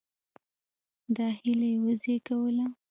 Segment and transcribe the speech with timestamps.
[1.15, 2.65] دا هیله یې وزېږوله.